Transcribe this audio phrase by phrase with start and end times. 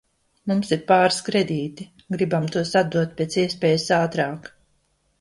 [0.51, 4.55] Mums ir pāris kredīti, gribam tos atdot pēc iespējas ātrāk